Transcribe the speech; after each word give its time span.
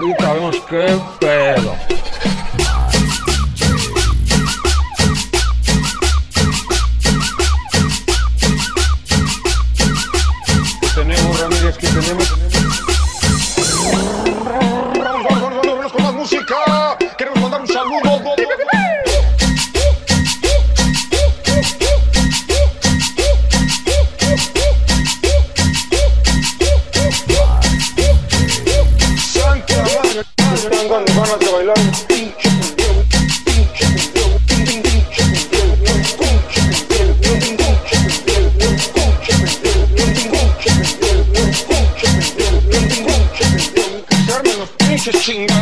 Ahorita 0.00 0.32
vemos 0.32 0.56
qué 0.66 0.86
pedo. 1.18 1.99
De 45.46 45.59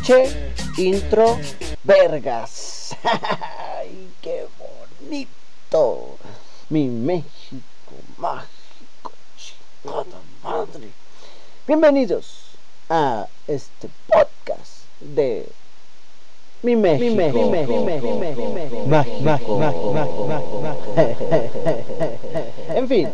Pinche 0.00 0.32
intro 0.78 1.38
vergas. 1.84 2.96
¡Ay, 3.04 4.08
qué 4.22 4.46
bonito! 5.02 6.16
Mi 6.70 6.88
México 6.88 7.60
mágico, 8.16 9.12
chingada 9.36 10.16
madre. 10.42 10.88
Bienvenidos 11.66 12.56
a 12.88 13.26
este 13.46 13.90
podcast 14.06 14.84
de 15.00 15.46
Mi 16.62 16.76
México. 16.76 17.50
Mágico. 18.86 19.60
En 22.74 22.88
fin. 22.88 23.08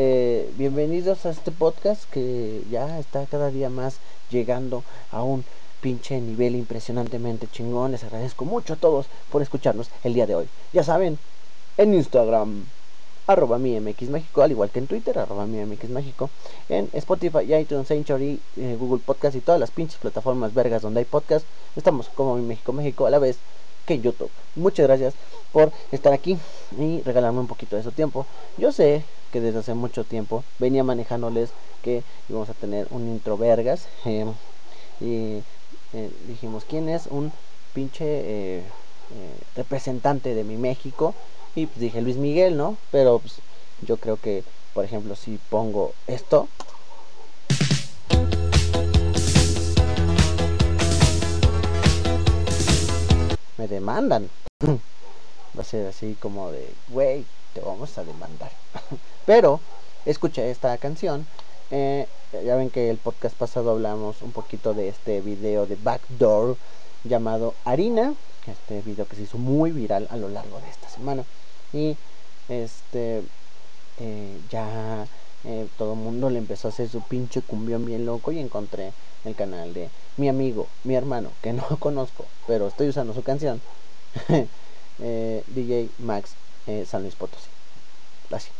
Eh, 0.00 0.48
bienvenidos 0.56 1.26
a 1.26 1.30
este 1.30 1.50
podcast 1.50 2.08
que 2.12 2.62
ya 2.70 3.00
está 3.00 3.26
cada 3.26 3.50
día 3.50 3.68
más 3.68 3.96
llegando 4.30 4.84
a 5.10 5.24
un 5.24 5.44
pinche 5.80 6.20
nivel 6.20 6.54
impresionantemente 6.54 7.48
chingón. 7.50 7.90
Les 7.90 8.04
agradezco 8.04 8.44
mucho 8.44 8.74
a 8.74 8.76
todos 8.76 9.06
por 9.32 9.42
escucharnos 9.42 9.90
el 10.04 10.14
día 10.14 10.28
de 10.28 10.36
hoy. 10.36 10.46
Ya 10.72 10.84
saben, 10.84 11.18
en 11.78 11.94
Instagram, 11.94 12.66
arroba 13.26 13.58
mi 13.58 13.74
MX 13.80 14.10
México, 14.10 14.42
al 14.42 14.52
igual 14.52 14.70
que 14.70 14.78
en 14.78 14.86
Twitter, 14.86 15.18
arroba 15.18 15.46
mi 15.46 15.58
MX 15.58 15.88
México, 15.90 16.30
en 16.68 16.88
Spotify, 16.92 17.52
iTunes, 17.56 17.88
Sanctuary, 17.88 18.38
eh, 18.56 18.76
Google 18.78 19.02
Podcast 19.04 19.34
y 19.34 19.40
todas 19.40 19.58
las 19.60 19.72
pinches 19.72 19.98
plataformas 19.98 20.54
vergas 20.54 20.82
donde 20.82 21.00
hay 21.00 21.06
podcast. 21.06 21.44
Estamos 21.74 22.08
como 22.10 22.36
mi 22.36 22.42
México 22.42 22.72
México 22.72 23.06
a 23.06 23.10
la 23.10 23.18
vez 23.18 23.38
que 23.88 23.94
en 23.94 24.02
YouTube. 24.02 24.30
Muchas 24.54 24.86
gracias 24.86 25.14
por 25.50 25.72
estar 25.92 26.12
aquí 26.12 26.36
y 26.78 27.00
regalarme 27.02 27.40
un 27.40 27.46
poquito 27.46 27.74
de 27.74 27.82
su 27.82 27.90
tiempo. 27.90 28.26
Yo 28.58 28.70
sé 28.70 29.02
que 29.32 29.40
desde 29.40 29.60
hace 29.60 29.72
mucho 29.72 30.04
tiempo 30.04 30.44
venía 30.58 30.84
manejándoles 30.84 31.52
que 31.82 32.02
íbamos 32.28 32.50
a 32.50 32.54
tener 32.54 32.86
un 32.90 33.08
intro 33.08 33.38
vergas 33.38 33.88
eh, 34.04 34.26
y 35.00 35.42
eh, 35.94 36.10
dijimos 36.26 36.66
quién 36.68 36.90
es 36.90 37.06
un 37.06 37.32
pinche 37.72 38.04
eh, 38.04 38.62
eh, 39.14 39.40
representante 39.56 40.34
de 40.34 40.44
mi 40.44 40.58
México 40.58 41.14
y 41.54 41.64
pues 41.64 41.80
dije 41.80 42.02
Luis 42.02 42.18
Miguel, 42.18 42.58
¿no? 42.58 42.76
Pero 42.90 43.20
pues, 43.20 43.40
yo 43.80 43.96
creo 43.96 44.18
que, 44.18 44.44
por 44.74 44.84
ejemplo, 44.84 45.14
si 45.14 45.38
pongo 45.48 45.94
esto, 46.06 46.48
demandan. 53.68 54.28
Va 55.56 55.62
a 55.62 55.64
ser 55.64 55.86
así 55.86 56.16
como 56.20 56.50
de, 56.50 56.68
güey, 56.88 57.24
te 57.54 57.60
vamos 57.60 57.96
a 57.98 58.04
demandar. 58.04 58.50
Pero 59.26 59.60
escuché 60.04 60.50
esta 60.50 60.76
canción. 60.78 61.26
eh, 61.70 62.06
ya 62.32 62.56
ven 62.56 62.70
que 62.70 62.90
el 62.90 62.98
podcast 62.98 63.34
pasado 63.36 63.70
hablamos 63.70 64.20
un 64.22 64.32
poquito 64.32 64.74
de 64.74 64.88
este 64.88 65.20
video 65.20 65.66
de 65.66 65.76
Backdoor 65.76 66.56
llamado 67.04 67.54
Harina. 67.64 68.14
Este 68.46 68.80
video 68.82 69.06
que 69.06 69.16
se 69.16 69.22
hizo 69.22 69.38
muy 69.38 69.70
viral 69.72 70.08
a 70.10 70.16
lo 70.16 70.28
largo 70.28 70.60
de 70.60 70.68
esta 70.70 70.88
semana. 70.88 71.24
Y 71.72 71.96
este 72.48 73.22
eh, 73.98 74.40
ya 74.50 75.06
eh, 75.44 75.68
todo 75.78 75.92
el 75.92 75.98
mundo 75.98 76.30
le 76.30 76.38
empezó 76.38 76.68
a 76.68 76.70
hacer 76.70 76.88
su 76.88 77.00
pinche 77.00 77.42
cumbión 77.42 77.84
bien 77.84 78.04
loco 78.06 78.32
y 78.32 78.38
encontré 78.38 78.92
el 79.24 79.34
canal 79.34 79.72
de 79.74 79.90
mi 80.16 80.28
amigo, 80.28 80.66
mi 80.84 80.94
hermano, 80.94 81.30
que 81.42 81.52
no 81.54 81.64
conozco, 81.78 82.26
pero 82.46 82.68
estoy 82.68 82.88
usando 82.88 83.14
su 83.14 83.22
canción, 83.22 83.60
eh, 84.98 85.44
DJ 85.46 85.90
Max 85.98 86.32
eh, 86.66 86.84
San 86.86 87.02
Luis 87.02 87.14
Potosí. 87.14 87.48
Así, 88.30 88.50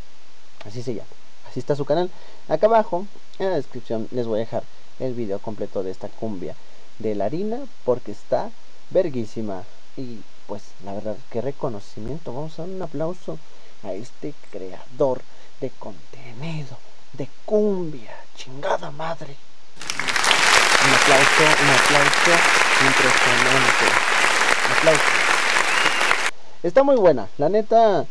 así 0.64 0.82
se 0.82 0.94
llama. 0.94 1.08
Así 1.48 1.60
está 1.60 1.76
su 1.76 1.84
canal. 1.84 2.10
Acá 2.48 2.66
abajo, 2.66 3.06
en 3.38 3.50
la 3.50 3.56
descripción, 3.56 4.08
les 4.10 4.26
voy 4.26 4.38
a 4.38 4.44
dejar 4.44 4.62
el 4.98 5.14
video 5.14 5.38
completo 5.38 5.82
de 5.82 5.90
esta 5.90 6.08
cumbia 6.08 6.54
de 6.98 7.14
la 7.14 7.26
harina, 7.26 7.58
porque 7.84 8.12
está 8.12 8.50
verguísima. 8.90 9.64
Y 9.96 10.20
pues, 10.46 10.62
la 10.84 10.94
verdad, 10.94 11.16
qué 11.30 11.40
reconocimiento. 11.40 12.32
Vamos 12.32 12.58
a 12.58 12.62
dar 12.62 12.70
un 12.70 12.82
aplauso 12.82 13.38
a 13.82 13.92
este 13.92 14.32
creador 14.50 15.20
de 15.60 15.70
contenido, 15.78 16.76
de 17.14 17.26
cumbia, 17.44 18.14
chingada 18.36 18.90
madre. 18.90 19.36
Un 20.84 20.94
aplauso, 20.94 21.44
un 21.62 21.70
aplauso 21.70 22.32
impresionante. 22.86 23.86
Un 24.66 24.72
aplauso. 24.76 25.10
Está 26.62 26.82
muy 26.82 26.96
buena, 26.96 27.28
la 27.38 27.48
neta, 27.48 28.04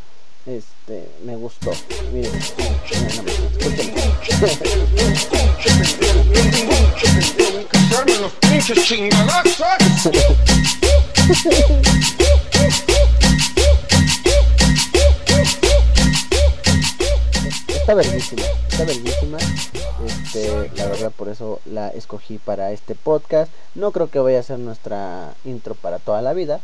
este, 0.45 1.11
me 1.23 1.35
gustó. 1.35 1.71
Miren, 2.11 2.31
Está 17.87 17.95
verguísima, 17.95 18.41
está 18.67 18.83
verguísima. 18.83 19.37
Este, 20.05 20.71
la 20.75 20.87
verdad 20.87 21.09
por 21.09 21.29
eso 21.29 21.61
la 21.63 21.87
escogí 21.87 22.37
para 22.37 22.73
este 22.73 22.95
podcast. 22.95 23.49
No 23.75 23.93
creo 23.93 24.09
que 24.09 24.19
vaya 24.19 24.41
a 24.41 24.43
ser 24.43 24.59
nuestra 24.59 25.33
intro 25.45 25.73
para 25.73 25.97
toda 25.97 26.21
la 26.21 26.33
vida, 26.33 26.59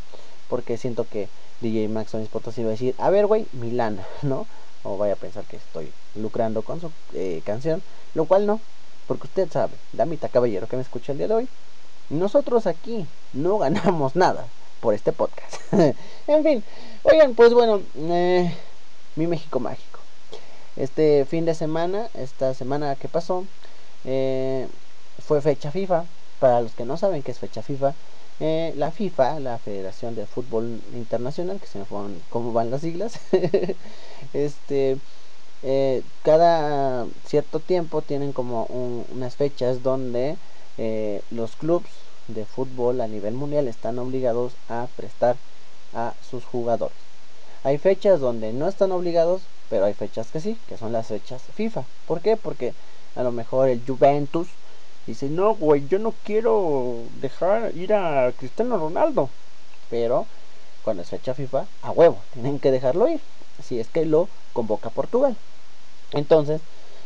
porque 0.50 0.78
siento 0.78 1.07
que 1.07 1.29
DJ 1.61 1.88
Max 1.88 2.11
Sonis 2.11 2.28
Potosí 2.28 2.61
va 2.63 2.67
a 2.67 2.72
decir, 2.72 2.94
a 2.97 3.09
ver, 3.09 3.25
güey, 3.25 3.45
Milán, 3.53 4.01
¿no? 4.22 4.47
O 4.84 4.97
vaya 4.97 5.13
a 5.13 5.16
pensar 5.16 5.45
que 5.45 5.56
estoy 5.56 5.94
lucrando 6.16 6.61
con 6.61 6.81
su 6.81 6.91
eh, 7.13 7.41
canción, 7.45 7.81
lo 8.16 8.25
cual 8.25 8.45
no, 8.45 8.59
porque 9.08 9.28
usted 9.28 9.49
sabe, 9.49 9.72
damita 9.93 10.28
caballero 10.28 10.67
que 10.67 10.76
me 10.76 10.81
escucha 10.81 11.14
el 11.14 11.19
día 11.19 11.29
de 11.29 11.35
hoy, 11.35 11.47
nosotros 12.09 12.67
aquí 12.67 13.08
no 13.31 13.58
ganamos 13.59 14.17
nada 14.17 14.46
por 14.81 14.93
este 14.93 15.14
podcast. 15.14 15.55
en 16.28 16.43
fin, 16.43 16.64
oigan, 17.03 17.34
pues 17.34 17.53
bueno, 17.53 17.81
eh, 17.96 18.53
mi 19.16 19.26
México 19.26 19.61
mágico. 19.61 19.92
Este 20.75 21.25
fin 21.25 21.46
de 21.46 21.53
semana, 21.55 22.09
esta 22.14 22.53
semana 22.53 22.96
que 22.97 23.09
pasó, 23.09 23.49
eh, 24.03 24.70
fue 25.20 25.41
fecha 25.41 25.72
FIFA. 25.72 26.09
Para 26.40 26.59
los 26.61 26.75
que 26.75 26.84
no 26.85 26.97
saben 26.97 27.23
qué 27.23 27.31
es 27.31 27.40
fecha 27.40 27.61
FIFA, 27.64 27.96
eh, 28.40 28.73
la 28.75 28.91
FIFA, 28.91 29.40
la 29.40 29.59
Federación 29.59 30.14
de 30.16 30.28
Fútbol 30.28 30.84
Internacional, 30.93 31.59
que 31.61 31.67
se 31.67 31.79
me 31.79 31.85
fueron 31.85 32.25
cómo 32.29 32.52
van 32.52 32.70
las 32.70 32.81
siglas, 32.81 33.20
este, 34.34 34.99
eh, 35.61 36.05
cada 36.23 37.08
cierto 37.26 37.61
tiempo 37.61 38.03
tienen 38.03 38.34
como 38.34 38.66
un- 38.67 39.05
unas 39.09 39.35
fechas 39.37 39.81
donde 39.84 40.40
los 41.29 41.55
clubes 41.55 42.11
de 42.28 42.46
fútbol 42.46 43.02
a 43.02 43.08
nivel 43.08 43.35
mundial 43.35 43.67
están 43.67 43.99
obligados 43.99 44.58
a 44.67 44.90
prestar 44.96 45.41
a 45.91 46.17
sus 46.22 46.46
jugadores. 46.46 47.03
Hay 47.64 47.78
fechas 47.78 48.20
donde 48.20 48.54
no 48.54 48.68
están 48.68 48.92
obligados, 48.92 49.42
pero 49.70 49.86
hay 49.86 49.94
fechas 49.94 50.32
que 50.32 50.40
sí, 50.40 50.58
que 50.68 50.78
son 50.78 50.92
las 50.92 51.08
fechas 51.08 51.42
FIFA. 51.54 51.84
¿Por 52.08 52.22
qué? 52.22 52.38
Porque 52.38 52.74
a 53.16 53.24
lo 53.24 53.32
mejor 53.32 53.70
el 53.70 53.82
Juventus 53.88 54.48
Dice, 55.06 55.30
no, 55.30 55.56
güey, 55.56 55.86
yo 55.90 56.00
no 56.00 56.14
quiero 56.24 57.08
dejar 57.20 57.76
ir 57.76 57.94
a 57.94 58.32
Cristiano 58.38 58.78
Ronaldo. 58.78 59.30
Pero 59.90 60.26
cuando 60.84 61.04
es 61.04 61.10
fecha 61.10 61.34
FIFA, 61.34 61.66
a 61.82 61.92
huevo, 61.92 62.18
tienen 62.32 62.60
que 62.60 62.72
dejarlo 62.72 63.08
ir. 63.10 63.20
Si 63.62 63.80
es 63.80 63.88
que 63.90 64.06
lo 64.06 64.30
convoca 64.54 64.90
Portugal. 64.90 65.36
Entonces, 66.14 66.62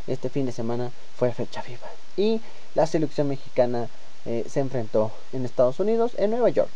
este 0.06 0.28
fin 0.28 0.46
de 0.46 0.52
semana 0.52 0.90
fue 1.16 1.32
fecha 1.32 1.60
FIFA. 1.60 1.88
Y 2.16 2.40
la 2.74 2.86
selección 2.86 3.28
mexicana 3.28 3.88
eh, 4.24 4.44
se 4.48 4.60
enfrentó 4.60 5.10
en 5.32 5.44
Estados 5.44 5.80
Unidos, 5.80 6.12
en 6.18 6.30
Nueva 6.30 6.50
York. 6.50 6.70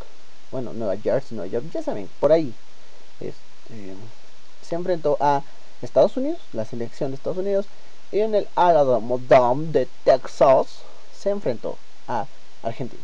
Bueno, 0.51 0.73
Nueva 0.73 0.97
Jersey, 0.97 1.37
Nueva 1.37 1.53
York, 1.53 1.67
ya 1.73 1.83
saben, 1.83 2.09
por 2.19 2.33
ahí. 2.33 2.53
Este, 3.21 3.52
se 4.63 4.75
enfrentó 4.75 5.17
a 5.21 5.43
Estados 5.83 6.17
Unidos, 6.17 6.39
la 6.53 6.65
selección 6.65 7.11
de 7.11 7.17
Estados 7.17 7.39
Unidos, 7.39 7.67
y 8.11 8.21
en 8.21 8.35
el 8.35 8.49
Alamo 8.55 9.19
de 9.19 9.89
Texas 10.05 10.83
se 11.15 11.31
enfrentó 11.31 11.77
a 12.09 12.27
Argentina. 12.63 13.03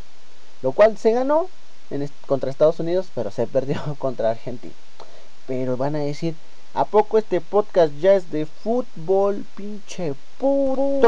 Lo 0.63 0.73
cual 0.73 0.99
se 0.99 1.13
ganó 1.13 1.49
contra 2.27 2.51
Estados 2.51 2.81
Unidos, 2.81 3.07
pero 3.15 3.31
se 3.31 3.47
perdió 3.47 3.81
contra 3.99 4.31
Argentina. 4.31 4.75
Pero 5.47 5.77
van 5.77 5.97
a 5.97 6.01
decir, 6.01 6.35
¿a 6.75 6.85
poco 6.85 7.19
este 7.19 7.41
podcast 7.41 7.93
ya 8.01 8.15
es 8.15 8.31
de 8.31 8.45
fútbol, 8.47 9.45
pinche 9.57 10.15
puto? 10.39 11.01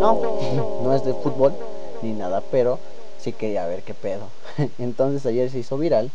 No, 0.00 0.80
no 0.82 0.94
es 0.94 1.04
de 1.04 1.12
fútbol 1.14 1.54
ni 2.02 2.12
nada, 2.12 2.42
pero 2.50 2.78
sí 3.18 3.32
quería 3.32 3.66
ver 3.66 3.82
qué 3.82 3.94
pedo. 3.94 4.28
Entonces 4.78 5.26
ayer 5.26 5.50
se 5.50 5.58
hizo 5.58 5.76
viral 5.76 6.10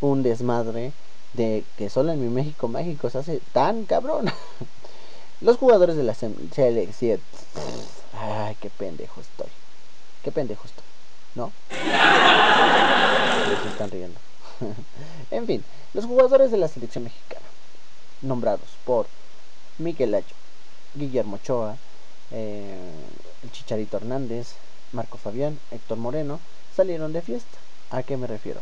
un 0.00 0.22
desmadre 0.22 0.92
de 1.36 1.64
que 1.76 1.90
solo 1.90 2.12
en 2.12 2.20
mi 2.20 2.28
México 2.28 2.68
México 2.68 3.10
se 3.10 3.18
hace 3.18 3.40
tan 3.52 3.84
cabrón. 3.84 4.26
Los 5.40 5.58
jugadores 5.58 5.96
de 5.96 6.02
la 6.02 6.14
selección. 6.14 7.20
Ay, 8.18 8.56
qué 8.60 8.70
pendejo 8.70 9.20
estoy. 9.20 9.48
Qué 10.24 10.32
pendejo 10.32 10.64
estoy. 10.64 10.84
¿No? 11.34 11.52
Se 13.62 13.68
están 13.68 13.90
riendo. 13.90 14.18
en 15.30 15.46
fin, 15.46 15.62
los 15.92 16.06
jugadores 16.06 16.50
de 16.50 16.56
la 16.56 16.68
selección 16.68 17.04
mexicana, 17.04 17.44
nombrados 18.22 18.68
por 18.86 19.06
Miguel 19.78 20.14
Ayo, 20.14 20.34
Guillermo 20.94 21.36
Ochoa, 21.36 21.76
eh, 22.30 22.90
el 23.42 23.52
Chicharito 23.52 23.98
Hernández, 23.98 24.54
Marco 24.92 25.18
Fabián, 25.18 25.58
Héctor 25.70 25.98
Moreno, 25.98 26.40
salieron 26.74 27.12
de 27.12 27.20
fiesta. 27.20 27.58
¿A 27.90 28.02
qué 28.02 28.16
me 28.16 28.26
refiero? 28.26 28.60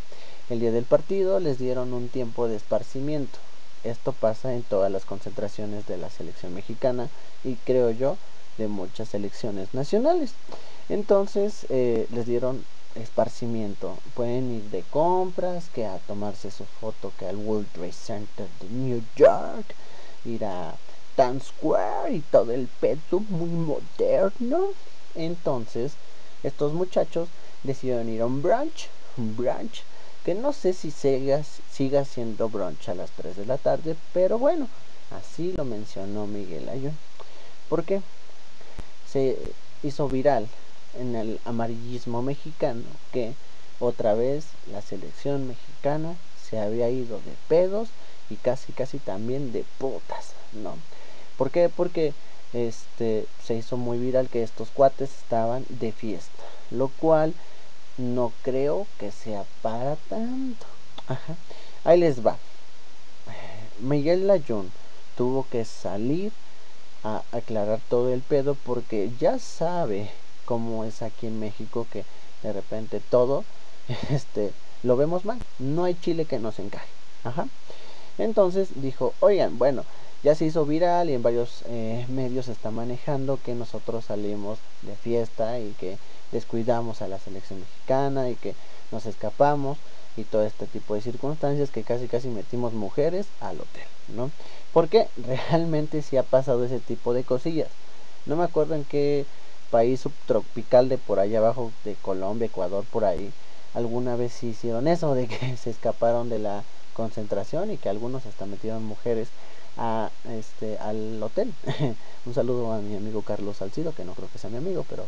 El 0.51 0.61
día 0.61 0.73
del 0.73 0.85
partido 0.85 1.41
les 1.41 1.59
dieron 1.59 1.95
un 1.95 2.09
tiempo 2.09 2.49
de 2.49 2.57
esparcimiento. 2.57 3.39
Esto 3.83 4.13
pasa 4.13 4.53
en 4.53 4.63
todas 4.63 4.93
las 4.93 5.07
concentraciones 5.07 5.87
de 5.87 5.97
la 5.97 6.11
selección 6.11 6.53
mexicana 6.53 7.09
y 7.45 7.55
creo 7.55 7.91
yo 7.91 8.19
de 8.59 8.69
muchas 8.69 9.09
selecciones 9.09 9.73
nacionales. 9.73 10.33
Entonces 10.91 11.65
eh, 11.71 12.07
les 12.13 12.27
dieron 12.27 12.63
esparcimiento. 12.95 13.97
Pueden 14.15 14.53
ir 14.53 14.63
de 14.65 14.83
compras, 14.83 15.71
que 15.75 15.87
a 15.87 15.97
tomarse 16.07 16.51
su 16.51 16.65
foto 16.67 17.11
que 17.19 17.27
al 17.27 17.37
World 17.37 17.69
Trade 17.73 17.93
Center 17.93 18.47
de 18.61 18.69
New 18.69 19.03
York, 19.17 19.75
ir 20.27 20.45
a 20.45 20.75
Times 21.17 21.45
Square 21.45 22.13
y 22.13 22.21
todo 22.21 22.53
el 22.53 22.69
pedo 22.81 23.21
muy 23.31 23.49
moderno. 23.49 24.69
Entonces 25.15 25.95
estos 26.43 26.75
muchachos 26.75 27.31
decidieron 27.63 28.11
ir 28.11 28.21
a 28.21 28.27
un 28.27 28.43
brunch, 28.43 28.91
un 29.17 29.35
brunch 29.35 29.85
que 30.25 30.35
no 30.35 30.53
sé 30.53 30.73
si 30.73 30.91
siga, 30.91 31.43
siga 31.71 32.05
siendo 32.05 32.49
brunch 32.49 32.89
a 32.89 32.95
las 32.95 33.11
3 33.11 33.37
de 33.37 33.47
la 33.47 33.59
tarde, 33.59 33.95
pero 34.13 34.39
bueno, 34.39 34.69
así 35.11 35.53
lo 35.53 35.65
mencionó 35.65 36.27
Miguel 36.27 36.69
Ayun. 36.69 36.97
¿Por 37.69 37.85
qué? 37.85 38.01
Se 39.13 39.37
hizo 39.83 40.09
viral 40.09 40.49
en 40.99 41.15
el 41.15 41.41
amarillismo 41.45 42.23
mexicano 42.23 42.85
que 43.13 43.35
otra 43.81 44.15
vez 44.15 44.47
la 44.73 44.81
selección 44.81 45.47
mexicana 45.47 46.17
se 46.49 46.59
había 46.59 46.89
ido 46.89 47.17
de 47.19 47.35
pedos 47.49 47.89
y 48.31 48.37
casi 48.37 48.73
casi 48.73 48.99
también 48.99 49.53
de 49.53 49.65
putas, 49.79 50.33
¿no? 50.53 50.77
¿Por 51.37 51.51
qué? 51.51 51.69
Porque 51.69 52.15
este 52.55 53.27
se 53.45 53.55
hizo 53.55 53.77
muy 53.77 53.99
viral 53.99 54.29
que 54.29 54.43
estos 54.43 54.71
cuates 54.71 55.11
estaban 55.19 55.67
de 55.69 55.93
fiesta, 55.93 56.45
lo 56.71 56.89
cual 56.89 57.35
no 57.99 58.33
creo 58.43 58.87
que 58.99 59.11
sea 59.11 59.45
para 59.63 59.97
tanto. 60.09 60.67
Ajá. 61.07 61.37
Ahí 61.85 61.99
les 62.01 62.25
va. 62.25 62.39
Miguel 63.81 64.27
Layún 64.27 64.71
tuvo 65.17 65.47
que 65.51 65.65
salir 65.65 66.33
a 67.03 67.23
aclarar 67.33 67.81
todo 67.89 68.13
el 68.13 68.23
pedo 68.23 68.55
porque 68.55 69.11
ya 69.21 69.39
sabe 69.39 70.11
cómo 70.45 70.85
es 70.85 71.03
aquí 71.03 71.27
en 71.27 71.39
México 71.39 71.87
que 71.93 72.05
de 72.43 72.53
repente 72.53 73.01
todo 73.01 73.45
este 74.11 74.53
lo 74.83 74.97
vemos 74.97 75.25
mal. 75.25 75.39
No 75.59 75.85
hay 75.85 75.95
chile 75.95 76.25
que 76.25 76.39
nos 76.39 76.59
encaje. 76.59 76.89
Ajá. 77.25 77.49
Entonces 78.19 78.69
dijo, 78.77 79.15
oigan, 79.21 79.59
bueno, 79.59 79.85
ya 80.25 80.35
se 80.35 80.47
hizo 80.47 80.65
viral 80.65 81.11
y 81.11 81.13
en 81.13 81.23
varios 81.23 81.63
eh, 81.69 82.07
medios 82.09 82.47
se 82.47 82.53
está 82.53 82.71
manejando 82.71 83.39
que 83.45 83.55
nosotros 83.55 84.07
salimos 84.07 84.59
de 84.81 84.97
fiesta 84.97 85.61
y 85.61 85.75
que 85.75 85.99
descuidamos 86.33 87.03
a 87.03 87.09
la 87.09 87.19
selección 87.19 87.61
mexicana 87.61 88.31
y 88.31 88.37
que 88.37 88.55
nos 88.91 89.05
escapamos 89.05 89.77
y 90.17 90.25
todo 90.25 90.43
este 90.45 90.67
tipo 90.67 90.95
de 90.95 91.03
circunstancias 91.03 91.71
que 91.71 91.85
casi 91.85 92.09
casi 92.09 92.31
metimos 92.31 92.73
mujeres 92.73 93.29
al 93.41 93.61
hotel, 93.61 93.85
¿no? 94.09 94.31
Porque 94.73 95.09
realmente 95.51 96.01
sí 96.01 96.17
ha 96.17 96.23
pasado 96.23 96.65
ese 96.65 96.81
tipo 96.81 97.13
de 97.13 97.25
cosillas. 97.25 97.69
No 98.25 98.37
me 98.37 98.45
acuerdo 98.45 98.77
en 98.77 98.87
qué 98.87 99.27
país 99.69 100.01
subtropical 100.01 100.89
de 100.89 100.97
por 100.97 101.21
allá 101.21 101.39
abajo, 101.39 101.75
de 101.85 101.97
Colombia, 101.97 102.47
Ecuador, 102.47 102.87
por 102.91 103.05
ahí, 103.05 103.35
alguna 103.75 104.17
vez 104.17 104.33
sí 104.33 104.49
hicieron 104.49 104.89
eso, 104.89 105.15
de 105.15 105.29
que 105.29 105.57
se 105.59 105.69
escaparon 105.69 106.31
de 106.31 106.39
la 106.39 106.65
concentración 106.95 107.71
y 107.71 107.77
que 107.77 107.89
algunos 107.89 108.25
hasta 108.27 108.47
metieron 108.47 108.85
mujeres 108.85 109.29
a 109.77 110.11
este 110.39 110.79
al 110.79 111.23
hotel. 111.23 111.53
Un 112.27 112.35
saludo 112.35 112.73
a 112.73 112.79
mi 112.79 112.97
amigo 112.97 113.23
Carlos 113.23 113.59
Salcido, 113.59 113.95
que 113.95 114.05
no 114.05 114.15
creo 114.15 114.29
que 114.33 114.39
sea 114.39 114.51
mi 114.51 114.57
amigo, 114.57 114.85
pero 114.89 115.05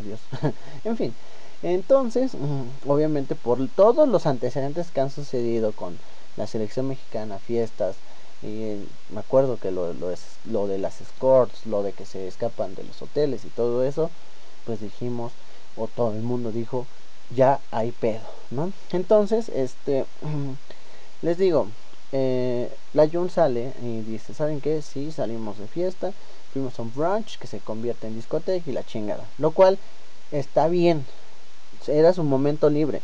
adiós. 0.00 0.20
en 0.84 0.96
fin, 0.96 1.14
entonces, 1.62 2.34
mm, 2.34 2.88
obviamente 2.90 3.34
por 3.34 3.66
todos 3.68 4.08
los 4.08 4.26
antecedentes 4.26 4.90
que 4.90 5.00
han 5.00 5.10
sucedido 5.10 5.72
con 5.72 5.96
la 6.36 6.46
selección 6.46 6.88
mexicana, 6.88 7.38
fiestas, 7.38 7.96
y 8.42 8.74
me 9.10 9.20
acuerdo 9.20 9.58
que 9.58 9.70
lo, 9.70 9.92
lo, 9.92 10.10
es, 10.10 10.20
lo 10.44 10.66
de 10.66 10.78
las 10.78 11.00
escorts, 11.00 11.66
lo 11.66 11.82
de 11.82 11.92
que 11.92 12.04
se 12.04 12.26
escapan 12.26 12.74
de 12.74 12.82
los 12.82 13.00
hoteles 13.00 13.44
y 13.44 13.48
todo 13.50 13.84
eso, 13.84 14.10
pues 14.66 14.80
dijimos, 14.80 15.32
o 15.76 15.86
todo 15.86 16.12
el 16.12 16.22
mundo 16.22 16.50
dijo, 16.50 16.86
ya 17.34 17.60
hay 17.70 17.92
pedo, 17.92 18.26
¿no? 18.50 18.72
Entonces, 18.90 19.48
este, 19.54 20.04
les 21.22 21.38
digo, 21.38 21.68
eh, 22.12 22.70
la 22.92 23.08
Jun 23.08 23.30
sale 23.30 23.72
y 23.82 24.02
dice, 24.02 24.34
¿saben 24.34 24.60
qué? 24.60 24.82
Sí, 24.82 25.10
salimos 25.10 25.58
de 25.58 25.66
fiesta, 25.66 26.12
fuimos 26.52 26.78
a 26.78 26.82
un 26.82 26.92
brunch 26.94 27.38
que 27.38 27.46
se 27.46 27.60
convierte 27.60 28.06
en 28.06 28.14
discoteca 28.14 28.68
y 28.68 28.72
la 28.72 28.84
chingada. 28.84 29.24
Lo 29.38 29.52
cual 29.52 29.78
está 30.30 30.68
bien, 30.68 31.06
era 31.86 32.12
su 32.12 32.22
momento 32.22 32.68
libre. 32.70 33.02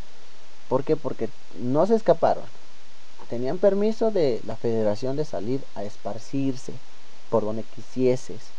¿Por 0.68 0.84
qué? 0.84 0.96
Porque 0.96 1.30
no 1.58 1.86
se 1.86 1.94
escaparon. 1.94 2.44
Tenían 3.28 3.58
permiso 3.58 4.10
de 4.10 4.40
la 4.46 4.56
federación 4.56 5.16
de 5.16 5.24
salir 5.24 5.60
a 5.74 5.84
esparcirse 5.84 6.72
por 7.30 7.44
donde 7.44 7.62
quisieses. 7.62 8.52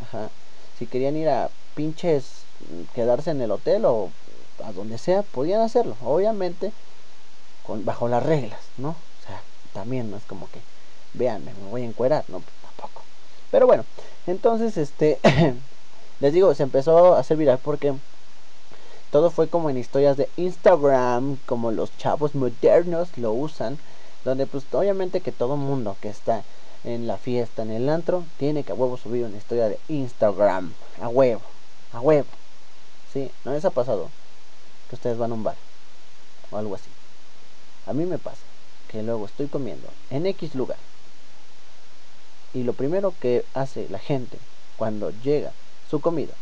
Ajá. 0.00 0.30
Si 0.78 0.86
querían 0.86 1.16
ir 1.16 1.28
a 1.28 1.50
pinches, 1.74 2.44
quedarse 2.94 3.30
en 3.30 3.40
el 3.40 3.50
hotel 3.50 3.84
o 3.84 4.10
a 4.64 4.72
donde 4.72 4.98
sea, 4.98 5.22
podían 5.22 5.60
hacerlo. 5.60 5.96
Obviamente, 6.02 6.72
bajo 7.66 8.08
las 8.08 8.22
reglas, 8.22 8.60
¿no? 8.78 8.90
O 8.90 9.26
sea, 9.26 9.40
también 9.72 10.10
no 10.10 10.16
es 10.16 10.24
como 10.24 10.48
que, 10.50 10.60
veanme, 11.14 11.52
me 11.54 11.70
voy 11.70 11.82
a 11.82 11.86
encuerar, 11.86 12.24
no, 12.28 12.42
tampoco. 12.62 13.02
Pero 13.50 13.66
bueno, 13.66 13.84
entonces, 14.26 14.76
este, 14.76 15.18
les 16.20 16.32
digo, 16.32 16.54
se 16.54 16.62
empezó 16.62 17.14
a 17.14 17.20
hacer 17.20 17.36
viral 17.36 17.58
porque 17.58 17.94
todo 19.10 19.30
fue 19.30 19.48
como 19.48 19.70
en 19.70 19.76
historias 19.76 20.16
de 20.16 20.28
Instagram, 20.36 21.38
como 21.46 21.72
los 21.72 21.96
chavos 21.96 22.34
modernos 22.34 23.16
lo 23.18 23.32
usan, 23.32 23.78
donde 24.24 24.46
pues 24.46 24.64
obviamente 24.72 25.20
que 25.20 25.32
todo 25.32 25.56
mundo 25.56 25.96
que 26.00 26.08
está 26.08 26.44
en 26.84 27.06
la 27.06 27.16
fiesta, 27.16 27.62
en 27.62 27.70
el 27.70 27.88
antro, 27.88 28.24
tiene 28.38 28.62
que 28.62 28.72
a 28.72 28.74
huevo 28.74 28.96
subir 28.96 29.24
una 29.24 29.36
historia 29.36 29.68
de 29.68 29.78
Instagram, 29.88 30.72
a 31.00 31.08
huevo, 31.08 31.42
a 31.92 32.00
huevo. 32.00 32.28
Sí, 33.12 33.30
no 33.44 33.52
les 33.52 33.64
ha 33.64 33.70
pasado 33.70 34.08
que 34.88 34.94
ustedes 34.94 35.18
van 35.18 35.32
a 35.32 35.34
un 35.34 35.42
bar 35.42 35.56
o 36.50 36.56
algo 36.56 36.74
así. 36.74 36.88
A 37.86 37.92
mí 37.92 38.04
me 38.06 38.18
pasa 38.18 38.44
que 38.88 39.02
luego 39.02 39.26
estoy 39.26 39.48
comiendo 39.48 39.88
en 40.10 40.26
X 40.26 40.54
lugar 40.54 40.78
y 42.52 42.64
lo 42.64 42.72
primero 42.72 43.14
que 43.20 43.44
hace 43.54 43.88
la 43.88 43.98
gente 43.98 44.38
cuando 44.76 45.10
llega 45.22 45.52
su 45.90 46.00
comida, 46.00 46.34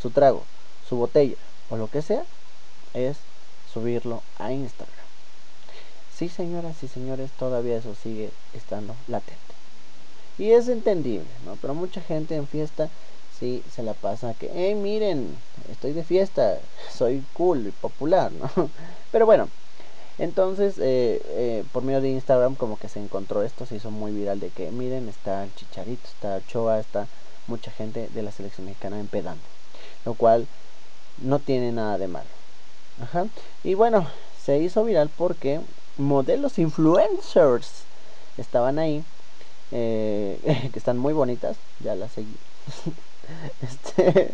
su 0.00 0.10
trago, 0.10 0.42
su 0.88 0.96
botella 0.96 1.36
o 1.70 1.76
lo 1.76 1.88
que 1.88 2.02
sea 2.02 2.24
es 2.94 3.16
subirlo 3.72 4.20
a 4.38 4.52
Instagram. 4.52 5.06
Sí, 6.14 6.28
señoras 6.28 6.82
y 6.82 6.88
señores, 6.88 7.30
todavía 7.32 7.78
eso 7.78 7.94
sigue 7.94 8.30
estando 8.52 8.94
latente. 9.08 9.40
Y 10.38 10.50
es 10.50 10.68
entendible, 10.68 11.26
¿no? 11.44 11.56
Pero 11.56 11.74
mucha 11.74 12.00
gente 12.00 12.34
en 12.34 12.46
fiesta 12.46 12.90
sí 13.38 13.62
se 13.70 13.82
la 13.82 13.94
pasa 13.94 14.34
que, 14.34 14.50
hey, 14.52 14.74
miren, 14.74 15.36
estoy 15.70 15.92
de 15.92 16.04
fiesta, 16.04 16.58
soy 16.92 17.24
cool 17.32 17.66
y 17.66 17.70
popular, 17.70 18.30
¿no? 18.32 18.50
Pero 19.10 19.24
bueno, 19.24 19.48
entonces 20.22 20.78
eh, 20.78 21.20
eh, 21.30 21.64
por 21.72 21.82
medio 21.82 22.00
de 22.00 22.10
Instagram 22.10 22.54
como 22.54 22.78
que 22.78 22.88
se 22.88 23.00
encontró 23.00 23.42
esto, 23.42 23.66
se 23.66 23.74
hizo 23.74 23.90
muy 23.90 24.12
viral 24.12 24.38
de 24.38 24.50
que, 24.50 24.70
miren, 24.70 25.08
está 25.08 25.42
el 25.42 25.52
Chicharito, 25.56 26.06
está 26.06 26.36
Ochoa, 26.36 26.78
está 26.78 27.08
mucha 27.48 27.72
gente 27.72 28.08
de 28.14 28.22
la 28.22 28.30
selección 28.30 28.68
mexicana 28.68 29.00
empedando, 29.00 29.42
lo 30.04 30.14
cual 30.14 30.46
no 31.18 31.40
tiene 31.40 31.72
nada 31.72 31.98
de 31.98 32.06
malo. 32.06 32.28
Ajá. 33.02 33.26
Y 33.64 33.74
bueno, 33.74 34.06
se 34.40 34.58
hizo 34.58 34.84
viral 34.84 35.10
porque 35.18 35.60
modelos 35.98 36.60
influencers 36.60 37.82
estaban 38.38 38.78
ahí, 38.78 39.02
eh, 39.72 40.38
que 40.72 40.78
están 40.78 40.98
muy 40.98 41.14
bonitas, 41.14 41.56
ya 41.80 41.96
las 41.96 42.12
seguí. 42.12 42.36
este, 43.60 44.30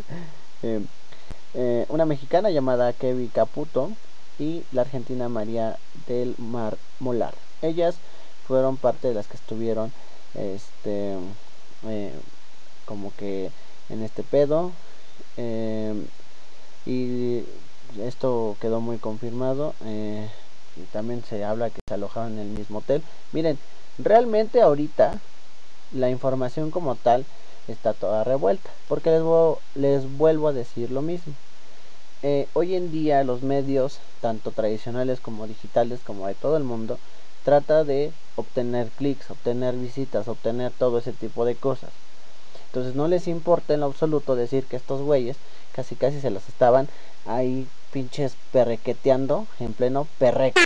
una 1.88 2.04
mexicana 2.04 2.50
llamada 2.50 2.92
Kevi 2.92 3.28
Caputo 3.28 3.90
y 4.38 4.64
la 4.73 4.83
argentina 4.83 5.28
María 5.28 5.78
del 6.07 6.35
Mar 6.38 6.76
Molar. 7.00 7.35
Ellas 7.62 7.97
fueron 8.47 8.76
parte 8.76 9.09
de 9.09 9.14
las 9.14 9.26
que 9.26 9.37
estuvieron 9.37 9.92
este 10.35 11.16
como 12.87 13.12
que 13.16 13.50
en 13.90 14.02
este 14.02 14.23
pedo 14.23 14.71
y 16.87 17.45
esto 18.00 18.57
quedó 18.61 18.80
muy 18.80 18.99
confirmado 18.99 19.75
y 19.85 20.83
también 20.92 21.25
se 21.25 21.45
habla 21.45 21.71
que 21.71 21.80
se 21.88 21.95
alojaron 21.95 22.33
en 22.35 22.50
el 22.50 22.59
mismo 22.59 22.78
hotel 22.78 23.02
miren 23.33 23.59
realmente 23.99 24.61
ahorita 24.61 25.21
la 25.92 26.11
información 26.11 26.71
como 26.71 26.95
tal 26.97 27.25
está 27.66 27.92
toda 27.92 28.25
revuelta. 28.25 28.71
Porque 28.88 29.11
les, 29.11 29.23
les 29.75 30.18
vuelvo 30.18 30.49
a 30.49 30.52
decir 30.52 30.90
lo 30.90 31.02
mismo. 31.02 31.35
Eh, 32.22 32.48
hoy 32.52 32.75
en 32.75 32.90
día 32.90 33.22
los 33.22 33.42
medios, 33.42 34.00
tanto 34.20 34.50
tradicionales 34.50 35.20
como 35.20 35.46
digitales, 35.46 36.00
como 36.04 36.26
de 36.26 36.34
todo 36.34 36.56
el 36.56 36.64
mundo, 36.64 36.98
trata 37.44 37.84
de 37.84 38.12
obtener 38.34 38.88
clics, 38.88 39.30
obtener 39.30 39.76
visitas, 39.76 40.26
obtener 40.26 40.72
todo 40.72 40.98
ese 40.98 41.12
tipo 41.12 41.44
de 41.44 41.54
cosas. 41.54 41.90
Entonces 42.66 42.96
no 42.96 43.06
les 43.06 43.28
importa 43.28 43.75
en 43.75 43.80
lo 43.80 43.87
absoluto 43.87 44.34
decir 44.34 44.64
que 44.64 44.76
estos 44.76 45.00
güeyes 45.00 45.37
casi 45.72 45.94
casi 45.94 46.20
se 46.20 46.30
los 46.30 46.48
estaban 46.48 46.88
ahí 47.25 47.68
pinches 47.92 48.34
perrequeteando 48.52 49.46
en 49.60 49.72
pleno 49.72 50.08
perreque. 50.18 50.60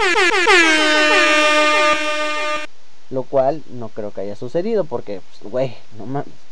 Lo 3.10 3.24
cual 3.24 3.62
no 3.68 3.90
creo 3.90 4.10
que 4.10 4.22
haya 4.22 4.36
sucedido 4.36 4.84
porque, 4.84 5.20
pues, 5.20 5.52
güey, 5.52 5.76
no 5.98 6.06
mames. 6.06 6.51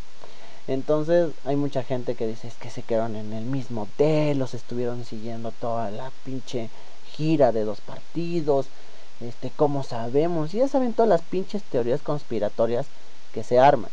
Entonces 0.70 1.30
hay 1.44 1.56
mucha 1.56 1.82
gente 1.82 2.14
que 2.14 2.28
dice 2.28 2.46
es 2.46 2.54
que 2.54 2.70
se 2.70 2.82
quedaron 2.82 3.16
en 3.16 3.32
el 3.32 3.44
mismo 3.44 3.82
hotel, 3.82 4.38
los 4.38 4.54
estuvieron 4.54 5.04
siguiendo 5.04 5.50
toda 5.50 5.90
la 5.90 6.12
pinche 6.22 6.70
gira 7.02 7.50
de 7.50 7.64
dos 7.64 7.80
partidos, 7.80 8.66
este, 9.20 9.50
como 9.50 9.82
sabemos, 9.82 10.54
y 10.54 10.58
ya 10.58 10.68
saben 10.68 10.92
todas 10.92 11.08
las 11.08 11.22
pinches 11.22 11.64
teorías 11.64 12.02
conspiratorias 12.02 12.86
que 13.32 13.42
se 13.42 13.58
arman. 13.58 13.90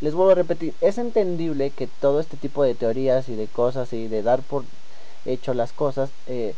Les 0.00 0.14
vuelvo 0.14 0.30
a 0.30 0.34
repetir, 0.36 0.72
es 0.80 0.98
entendible 0.98 1.70
que 1.70 1.88
todo 1.88 2.20
este 2.20 2.36
tipo 2.36 2.62
de 2.62 2.76
teorías 2.76 3.28
y 3.28 3.34
de 3.34 3.48
cosas 3.48 3.92
y 3.92 4.06
de 4.06 4.22
dar 4.22 4.40
por 4.44 4.62
hecho 5.24 5.52
las 5.52 5.72
cosas, 5.72 6.10
eh, 6.26 6.54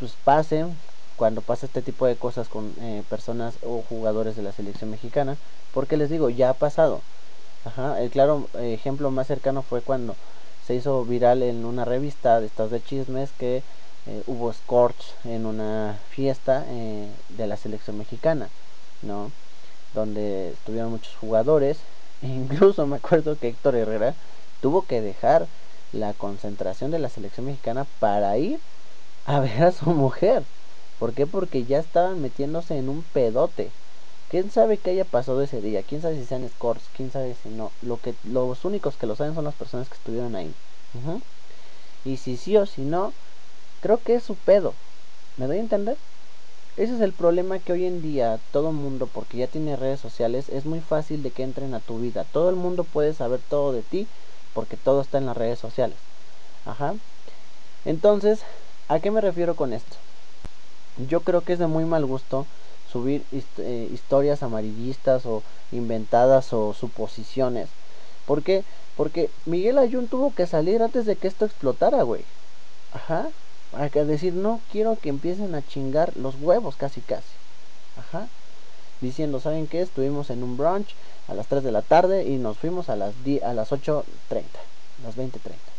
pues 0.00 0.16
pasen 0.24 0.74
cuando 1.16 1.42
pasa 1.42 1.66
este 1.66 1.80
tipo 1.80 2.06
de 2.06 2.16
cosas 2.16 2.48
con 2.48 2.74
eh, 2.80 3.04
personas 3.08 3.60
o 3.62 3.82
jugadores 3.82 4.34
de 4.34 4.42
la 4.42 4.50
selección 4.50 4.90
mexicana, 4.90 5.36
porque 5.70 5.96
les 5.96 6.10
digo, 6.10 6.28
ya 6.28 6.50
ha 6.50 6.54
pasado. 6.54 7.02
Ajá, 7.62 8.00
el 8.00 8.10
claro 8.10 8.50
ejemplo 8.54 9.10
más 9.10 9.26
cercano 9.26 9.62
fue 9.62 9.82
cuando 9.82 10.18
se 10.60 10.74
hizo 10.74 11.04
viral 11.04 11.42
en 11.42 11.64
una 11.66 11.84
revista 11.84 12.40
de 12.40 12.46
estas 12.46 12.70
de 12.70 12.82
chismes 12.82 13.32
que 13.34 13.64
eh, 14.06 14.22
hubo 14.26 14.52
scorch 14.52 15.16
en 15.24 15.44
una 15.46 16.00
fiesta 16.08 16.64
eh, 16.68 17.22
de 17.28 17.46
la 17.46 17.56
selección 17.58 17.96
mexicana, 17.98 18.50
¿no? 19.02 19.32
Donde 19.92 20.50
estuvieron 20.50 20.90
muchos 20.92 21.16
jugadores, 21.16 21.86
e 22.22 22.28
incluso 22.28 22.86
me 22.86 22.96
acuerdo 22.96 23.38
que 23.38 23.48
Héctor 23.48 23.76
Herrera 23.76 24.16
tuvo 24.60 24.86
que 24.86 25.02
dejar 25.02 25.50
la 25.92 26.14
concentración 26.14 26.90
de 26.92 27.00
la 27.00 27.08
selección 27.10 27.46
mexicana 27.46 27.86
para 28.00 28.36
ir 28.38 28.62
a 29.24 29.40
ver 29.40 29.64
a 29.64 29.72
su 29.72 29.90
mujer. 29.90 30.46
¿Por 30.98 31.14
qué? 31.14 31.26
Porque 31.26 31.64
ya 31.66 31.78
estaban 31.80 32.20
metiéndose 32.20 32.78
en 32.78 32.88
un 32.90 33.04
pedote. 33.04 33.74
¿Quién 34.30 34.48
sabe 34.48 34.78
qué 34.78 34.92
haya 34.92 35.04
pasado 35.04 35.42
ese 35.42 35.60
día? 35.60 35.82
¿Quién 35.82 36.00
sabe 36.02 36.14
si 36.14 36.24
sean 36.24 36.48
scores? 36.48 36.88
¿Quién 36.94 37.10
sabe 37.10 37.34
si 37.34 37.48
no? 37.48 37.72
Lo 37.82 38.00
que, 38.00 38.14
los 38.22 38.64
únicos 38.64 38.96
que 38.96 39.08
lo 39.08 39.16
saben 39.16 39.34
son 39.34 39.44
las 39.44 39.54
personas 39.54 39.88
que 39.88 39.96
estuvieron 39.96 40.36
ahí. 40.36 40.54
Y 42.04 42.16
si 42.16 42.36
sí 42.36 42.56
o 42.56 42.64
si 42.64 42.82
no, 42.82 43.12
creo 43.80 44.04
que 44.04 44.14
es 44.14 44.22
su 44.22 44.36
pedo. 44.36 44.74
¿Me 45.36 45.48
doy 45.48 45.56
a 45.56 45.60
entender? 45.60 45.98
Ese 46.76 46.94
es 46.94 47.00
el 47.00 47.12
problema 47.12 47.58
que 47.58 47.72
hoy 47.72 47.86
en 47.86 48.02
día 48.02 48.38
todo 48.52 48.68
el 48.70 48.76
mundo, 48.76 49.08
porque 49.12 49.36
ya 49.36 49.48
tiene 49.48 49.74
redes 49.74 49.98
sociales, 49.98 50.48
es 50.50 50.64
muy 50.64 50.80
fácil 50.80 51.24
de 51.24 51.32
que 51.32 51.42
entren 51.42 51.74
a 51.74 51.80
tu 51.80 51.98
vida. 51.98 52.24
Todo 52.32 52.50
el 52.50 52.56
mundo 52.56 52.84
puede 52.84 53.12
saber 53.14 53.40
todo 53.40 53.72
de 53.72 53.82
ti 53.82 54.06
porque 54.54 54.76
todo 54.76 55.00
está 55.00 55.18
en 55.18 55.26
las 55.26 55.36
redes 55.36 55.58
sociales. 55.58 55.98
Ajá. 56.64 56.94
Entonces, 57.84 58.44
¿a 58.86 59.00
qué 59.00 59.10
me 59.10 59.20
refiero 59.20 59.56
con 59.56 59.72
esto? 59.72 59.96
yo 61.08 61.20
creo 61.20 61.42
que 61.42 61.52
es 61.52 61.58
de 61.58 61.66
muy 61.66 61.84
mal 61.84 62.04
gusto 62.04 62.46
subir 62.90 63.24
eh, 63.32 63.88
historias 63.92 64.42
amarillistas 64.42 65.26
o 65.26 65.42
inventadas 65.72 66.52
o 66.52 66.74
suposiciones. 66.74 67.68
¿Por 68.26 68.42
qué? 68.42 68.64
Porque 68.96 69.30
Miguel 69.46 69.78
Ayun 69.78 70.08
tuvo 70.08 70.34
que 70.34 70.46
salir 70.46 70.82
antes 70.82 71.06
de 71.06 71.16
que 71.16 71.28
esto 71.28 71.44
explotara, 71.44 72.02
güey. 72.02 72.24
Ajá. 72.92 73.28
Para 73.72 73.88
que 73.88 74.04
decir, 74.04 74.34
no 74.34 74.60
quiero 74.72 74.98
que 75.00 75.08
empiecen 75.08 75.54
a 75.54 75.66
chingar 75.66 76.16
los 76.16 76.34
huevos 76.40 76.76
casi 76.76 77.00
casi. 77.00 77.32
Ajá. 77.96 78.26
Diciendo, 79.00 79.40
¿saben 79.40 79.66
qué? 79.66 79.80
Estuvimos 79.80 80.30
en 80.30 80.42
un 80.42 80.56
brunch 80.56 80.94
a 81.28 81.34
las 81.34 81.46
3 81.46 81.62
de 81.62 81.72
la 81.72 81.82
tarde 81.82 82.24
y 82.24 82.36
nos 82.36 82.58
fuimos 82.58 82.88
a 82.88 82.96
las, 82.96 83.14
a 83.44 83.54
las 83.54 83.70
8.30, 83.70 84.04
las 85.04 85.16
20.30. 85.16 85.69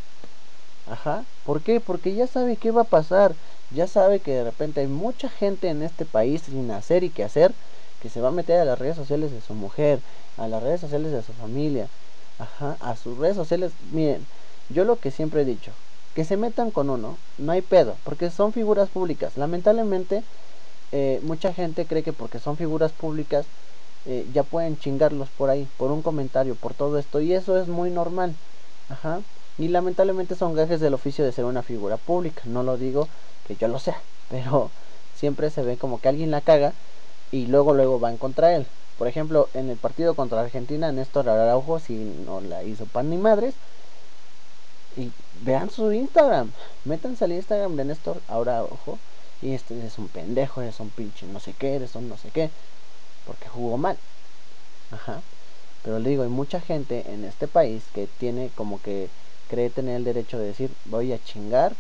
Ajá. 0.86 1.28
¿Por 1.44 1.62
qué? 1.64 1.80
Porque 1.80 2.14
ya 2.16 2.26
sabe 2.28 2.58
qué 2.58 2.72
va 2.72 2.82
a 2.84 2.90
pasar 2.90 3.38
ya 3.70 3.88
sabe 3.88 4.22
que 4.22 4.32
de 4.34 4.44
repente 4.44 4.82
hay 4.82 4.88
mucha 4.88 5.30
gente 5.30 5.70
en 5.70 5.82
este 5.82 6.06
país 6.06 6.42
sin 6.44 6.72
hacer 6.72 7.04
y 7.04 7.12
que 7.12 7.24
hacer 7.24 7.56
que 8.00 8.10
se 8.10 8.20
va 8.20 8.30
a 8.30 8.32
meter 8.32 8.60
a 8.60 8.66
las 8.66 8.80
redes 8.80 8.96
sociales 8.96 9.32
de 9.32 9.42
su 9.42 9.54
mujer, 9.54 10.04
a 10.36 10.48
las 10.48 10.64
redes 10.64 10.82
sociales 10.82 11.12
de 11.12 11.22
su 11.22 11.34
familia, 11.34 11.92
ajá, 12.40 12.78
a 12.80 12.96
sus 12.96 13.16
redes 13.18 13.36
sociales. 13.36 13.78
Miren, 13.80 14.28
yo 14.70 14.86
lo 14.86 15.00
que 15.00 15.12
siempre 15.12 15.44
he 15.44 15.46
dicho, 15.46 15.76
que 16.14 16.24
se 16.26 16.36
metan 16.36 16.72
con 16.72 16.90
uno, 16.90 17.20
no 17.38 17.52
hay 17.52 17.62
pedo, 17.62 18.00
porque 18.04 18.32
son 18.32 18.54
figuras 18.54 18.90
públicas. 18.90 19.38
Lamentablemente, 19.38 20.26
eh, 20.92 21.20
mucha 21.24 21.54
gente 21.54 21.88
cree 21.88 22.04
que 22.04 22.14
porque 22.14 22.40
son 22.40 22.58
figuras 22.58 22.94
públicas 22.94 23.52
eh, 24.06 24.28
ya 24.32 24.44
pueden 24.46 24.78
chingarlos 24.78 25.32
por 25.32 25.50
ahí, 25.52 25.72
por 25.78 25.92
un 25.92 26.02
comentario, 26.04 26.56
por 26.58 26.74
todo 26.76 26.98
esto, 27.00 27.22
y 27.22 27.34
eso 27.34 27.58
es 27.58 27.70
muy 27.70 27.92
normal, 27.92 28.40
ajá. 28.88 29.24
Y 29.62 29.68
lamentablemente 29.68 30.34
son 30.34 30.56
gajes 30.56 30.80
del 30.80 30.96
oficio 30.96 31.24
de 31.24 31.32
ser 31.32 31.46
una 31.46 31.62
figura 31.62 31.98
pública, 31.98 32.41
no 32.46 32.63
lo 32.63 32.77
digo 32.77 33.08
que 33.48 33.56
yo 33.56 33.68
lo 33.68 33.77
sé, 33.77 33.94
pero 34.27 34.72
siempre 35.15 35.51
se 35.51 35.62
ve 35.62 35.77
como 35.77 36.01
que 36.01 36.10
alguien 36.10 36.32
la 36.32 36.41
caga 36.41 36.74
y 37.32 37.46
luego 37.46 37.75
luego 37.75 38.00
van 38.00 38.18
contra 38.18 38.56
él. 38.56 38.65
Por 38.98 39.08
ejemplo, 39.08 39.50
en 39.53 39.70
el 39.70 39.77
partido 39.77 40.15
contra 40.15 40.41
Argentina, 40.41 40.91
Néstor 40.91 41.30
Araujo 41.30 41.77
si 41.77 41.94
no 41.94 42.41
la 42.41 42.63
hizo 42.63 42.88
pan 42.88 43.12
ni 43.12 43.18
madres. 43.18 43.53
Y 44.98 45.12
vean 45.44 45.70
su 45.70 45.91
Instagram, 45.91 46.51
métanse 46.84 47.25
al 47.25 47.34
Instagram 47.34 47.75
de 47.75 47.86
Néstor 47.86 48.20
Araujo 48.30 48.98
y 49.44 49.53
este 49.53 49.86
es 49.86 50.00
un 50.00 50.08
pendejo, 50.08 50.63
eres 50.63 50.80
un 50.80 50.89
pinche 50.89 51.27
no 51.27 51.39
sé 51.39 51.53
qué, 51.53 51.75
eres 51.75 51.94
un 51.94 52.10
no 52.10 52.18
sé 52.18 52.30
qué, 52.30 52.50
porque 53.27 53.48
jugó 53.48 53.77
mal. 53.77 53.96
Ajá. 54.89 55.22
Pero 55.84 56.00
le 56.00 56.10
digo, 56.10 56.24
hay 56.24 56.30
mucha 56.30 56.60
gente 56.60 57.06
en 57.13 57.25
este 57.25 57.48
país 57.48 57.84
que 57.94 58.08
tiene 58.08 58.50
como 58.56 58.82
que 58.82 59.08
cree 59.51 59.70
tener 59.70 59.98
el 59.98 60.05
derecho 60.05 60.39
de 60.39 60.48
decir, 60.48 60.72
voy 60.86 61.12
a 61.12 61.24
chingar 61.24 61.74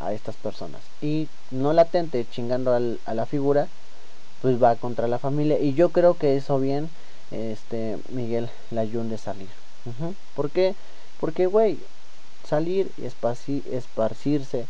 a 0.00 0.12
estas 0.12 0.36
personas. 0.36 0.80
Y 1.02 1.26
no 1.50 1.72
latente 1.72 2.24
chingando 2.30 2.72
al, 2.72 3.00
a 3.04 3.14
la 3.14 3.26
figura, 3.26 3.66
pues 4.40 4.62
va 4.62 4.76
contra 4.76 5.08
la 5.08 5.18
familia. 5.18 5.58
Y 5.58 5.74
yo 5.74 5.90
creo 5.90 6.16
que 6.16 6.36
eso 6.36 6.60
bien, 6.60 6.88
este, 7.32 7.98
Miguel 8.10 8.48
Layún 8.70 9.10
de 9.10 9.18
salir. 9.18 9.48
Uh 9.86 10.12
¿Por 10.36 10.50
qué? 10.50 10.74
Porque, 11.20 11.46
güey, 11.46 11.78
salir 12.48 12.90
y 12.96 13.06
esparcirse, 13.06 14.66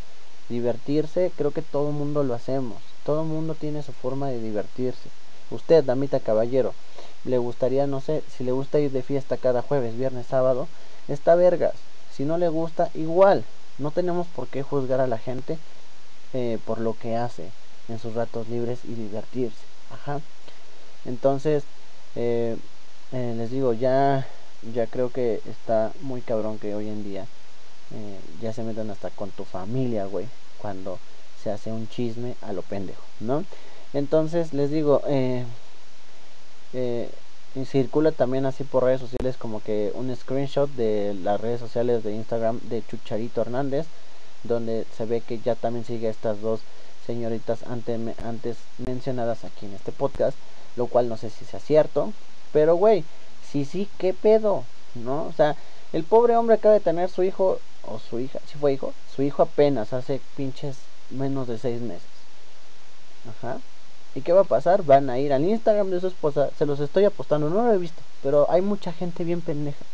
divertirse, 0.49 1.31
creo 1.37 1.51
que 1.51 1.61
todo 1.61 1.89
el 1.89 1.95
mundo 1.95 2.23
lo 2.23 2.33
hacemos. 2.33 2.77
Todo 3.05 3.23
mundo 3.23 3.53
tiene 3.53 3.83
su 3.83 3.93
forma 3.93 4.29
de 4.29 4.41
divertirse. 4.41 5.09
Usted, 5.51 5.83
damita 5.83 6.19
caballero, 6.19 6.73
le 7.23 7.37
gustaría, 7.37 7.85
no 7.85 8.01
sé, 8.01 8.23
si 8.35 8.43
le 8.43 8.51
gusta 8.51 8.79
ir 8.79 8.91
de 8.91 9.03
fiesta 9.03 9.37
cada 9.37 9.61
jueves, 9.61 9.97
viernes, 9.97 10.25
sábado, 10.27 10.67
está 11.07 11.35
vergas. 11.35 11.73
Si 12.17 12.25
no 12.25 12.39
le 12.39 12.49
gusta, 12.49 12.89
igual, 12.95 13.45
no 13.77 13.91
tenemos 13.91 14.25
por 14.25 14.47
qué 14.47 14.63
juzgar 14.63 15.01
a 15.01 15.05
la 15.05 15.19
gente 15.19 15.59
eh, 16.33 16.57
por 16.65 16.79
lo 16.79 16.95
que 16.97 17.15
hace 17.15 17.51
en 17.89 17.99
sus 17.99 18.15
ratos 18.15 18.49
libres 18.49 18.79
y 18.85 18.95
divertirse. 18.95 19.63
Ajá. 19.91 20.19
Entonces, 21.05 21.63
eh, 22.15 22.57
eh, 23.11 23.35
les 23.37 23.51
digo, 23.51 23.73
ya 23.73 24.27
ya 24.73 24.87
creo 24.87 25.11
que 25.11 25.41
está 25.45 25.91
muy 26.01 26.21
cabrón 26.21 26.57
que 26.57 26.73
hoy 26.73 26.87
en 26.87 27.03
día 27.03 27.27
ya 28.41 28.51
se 28.51 28.63
metan 28.63 28.89
hasta 28.89 29.11
con 29.11 29.29
tu 29.29 29.45
familia, 29.45 30.07
güey, 30.07 30.25
cuando 30.57 30.97
se 31.43 31.51
hace 31.51 31.71
un 31.71 31.87
chisme 31.87 32.33
a 32.41 32.51
lo 32.51 32.63
pendejo, 32.63 33.03
¿no? 33.19 33.43
Entonces 33.93 34.55
les 34.55 34.71
digo, 34.71 35.01
eh, 35.07 35.45
y 37.55 37.65
circula 37.65 38.11
también 38.11 38.45
así 38.45 38.63
por 38.63 38.83
redes 38.83 39.01
sociales 39.01 39.37
como 39.37 39.61
que 39.61 39.91
un 39.95 40.15
screenshot 40.15 40.69
de 40.71 41.15
las 41.23 41.41
redes 41.41 41.59
sociales 41.59 42.03
de 42.03 42.13
Instagram 42.13 42.59
de 42.69 42.83
Chucharito 42.87 43.41
Hernández, 43.41 43.87
donde 44.43 44.85
se 44.95 45.05
ve 45.05 45.21
que 45.21 45.39
ya 45.39 45.55
también 45.55 45.85
sigue 45.85 46.07
a 46.07 46.11
estas 46.11 46.41
dos 46.41 46.59
señoritas 47.05 47.59
antes, 47.63 48.57
mencionadas 48.85 49.45
aquí 49.45 49.65
en 49.65 49.73
este 49.73 49.91
podcast, 49.91 50.37
lo 50.75 50.87
cual 50.87 51.09
no 51.09 51.17
sé 51.17 51.29
si 51.29 51.45
sea 51.45 51.59
cierto, 51.59 52.11
pero 52.51 52.75
güey, 52.75 53.03
sí, 53.51 53.65
sí, 53.65 53.89
qué 53.97 54.13
pedo, 54.13 54.63
¿no? 54.95 55.23
O 55.23 55.33
sea, 55.33 55.55
el 55.93 56.03
pobre 56.03 56.35
hombre 56.35 56.55
acaba 56.55 56.73
de 56.73 56.81
tener 56.81 57.09
su 57.09 57.23
hijo, 57.23 57.59
o 57.87 57.99
su 57.99 58.19
hija, 58.19 58.39
si 58.45 58.57
fue 58.57 58.73
hijo, 58.73 58.93
su 59.15 59.23
hijo 59.23 59.41
apenas 59.41 59.93
hace 59.93 60.19
pinches 60.35 60.75
menos 61.09 61.47
de 61.47 61.57
seis 61.57 61.81
meses. 61.81 62.03
Ajá. 63.27 63.57
¿Y 64.17 64.21
qué 64.21 64.33
va 64.33 64.41
a 64.41 64.45
pasar? 64.45 64.81
Van 64.81 65.11
a 65.11 65.19
ir 65.19 65.31
al 65.31 65.45
Instagram 65.45 65.91
de 65.91 65.99
su 65.99 66.07
esposa, 66.07 66.49
se 66.57 66.65
los 66.65 66.79
estoy 66.79 67.05
apostando, 67.05 67.51
no 67.51 67.63
lo 67.63 67.71
he 67.71 67.77
visto, 67.77 68.01
pero 68.23 68.49
hay 68.49 68.63
mucha 68.63 68.91
gente 68.91 69.23
bien 69.23 69.41
pendeja. 69.41 69.85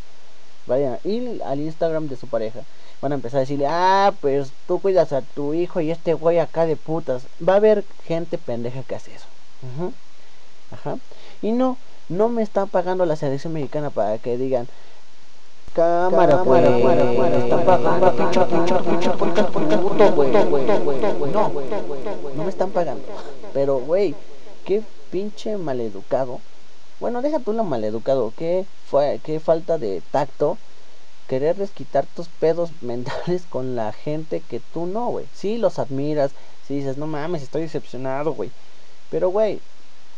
Vayan 0.65 0.94
a 0.94 1.06
ir 1.06 1.42
al 1.44 1.60
Instagram 1.60 2.08
de 2.08 2.15
su 2.15 2.27
pareja. 2.27 2.62
Van 3.01 3.12
a 3.12 3.15
empezar 3.15 3.39
a 3.39 3.42
decirle, 3.42 3.68
ah, 3.68 4.13
pues 4.22 4.53
tú 4.65 4.80
cuidas 4.80 5.12
a 5.12 5.24
tu 5.24 5.53
hijo 5.53 5.82
y 5.82 5.92
este 5.92 6.13
güey 6.13 6.39
acá 6.39 6.65
de 6.65 6.77
putas. 6.77 7.24
Va 7.46 7.56
a 7.56 7.58
haber 7.58 7.84
gente 8.06 8.38
pendeja 8.38 8.84
que 8.84 8.96
hace 8.96 9.13
eso. 9.13 9.25
Ajá. 9.75 9.92
Ajá. 10.72 10.98
Y 11.42 11.51
no, 11.51 11.75
no 12.08 12.30
me 12.30 12.44
están 12.44 12.70
pagando 12.70 13.06
la 13.06 13.18
selección 13.18 13.51
mexicana 13.51 13.89
para 13.89 14.20
que 14.20 14.38
digan, 14.38 14.70
Cámara, 15.74 16.44
me 16.44 17.38
están 17.38 17.65
pagando, 17.65 18.15
pinche, 18.15 18.42
pinche, 18.46 18.75
pinche, 18.75 19.10
podcast 19.10 19.50
puto, 19.50 20.12
güey, 20.12 20.32
No, 21.32 21.51
no 22.36 22.44
me 22.44 22.50
están 22.50 22.70
pagando. 22.70 23.03
Pero, 23.56 23.80
güey, 23.80 24.13
qué 24.65 24.84
pinche 25.10 25.58
maleducado. 25.58 26.42
Bueno, 27.00 27.24
deja 27.24 27.39
tú 27.39 27.53
lo 27.53 27.63
maleducado. 27.63 28.32
Qué, 28.38 28.68
fue, 28.86 29.20
qué 29.24 29.39
falta 29.39 29.80
de 29.80 30.03
tacto 30.12 30.60
querer 31.27 31.56
desquitar 31.56 32.06
tus 32.06 32.27
pedos 32.27 32.70
mentales 32.82 33.44
con 33.50 33.75
la 33.75 33.94
gente 33.94 34.42
que 34.48 34.60
tú 34.60 34.86
no, 34.86 35.08
güey. 35.08 35.25
Sí, 35.34 35.58
los 35.58 35.80
admiras. 35.80 36.34
Sí 36.68 36.75
dices, 36.75 36.98
no 36.98 37.08
mames, 37.08 37.42
estoy 37.42 37.63
decepcionado, 37.63 38.34
güey. 38.34 38.51
Pero, 39.10 39.30
güey, 39.30 39.60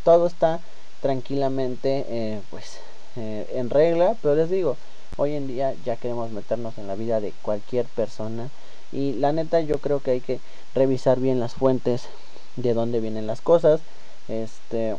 todo 0.04 0.28
está 0.28 0.60
tranquilamente, 1.02 2.06
eh, 2.10 2.42
pues, 2.52 2.78
eh, 3.16 3.48
en 3.54 3.70
regla. 3.70 4.18
Pero 4.22 4.36
les 4.36 4.50
digo, 4.50 4.76
Hoy 5.18 5.34
en 5.36 5.48
día 5.48 5.76
ya 5.84 5.98
queremos 5.98 6.32
meternos 6.32 6.78
en 6.78 6.88
la 6.88 6.96
vida 6.96 7.22
de 7.22 7.34
cualquier 7.42 7.88
persona 7.88 8.52
y 8.92 9.14
la 9.14 9.32
neta 9.34 9.62
yo 9.62 9.76
creo 9.82 10.02
que 10.02 10.12
hay 10.12 10.22
que 10.22 10.42
revisar 10.74 11.20
bien 11.20 11.40
las 11.40 11.54
fuentes 11.54 12.10
de 12.58 12.74
dónde 12.74 13.00
vienen 13.00 13.28
las 13.28 13.42
cosas. 13.42 13.84
Este 14.28 14.98